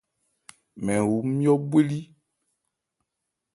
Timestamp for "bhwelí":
1.69-1.99